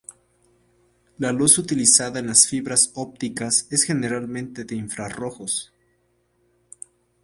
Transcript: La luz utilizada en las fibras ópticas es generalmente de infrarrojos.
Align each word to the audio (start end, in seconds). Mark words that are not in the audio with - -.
La 1.19 1.31
luz 1.31 1.59
utilizada 1.59 2.17
en 2.19 2.25
las 2.25 2.47
fibras 2.47 2.89
ópticas 2.95 3.67
es 3.69 3.83
generalmente 3.83 4.63
de 4.63 4.75
infrarrojos. 4.75 5.75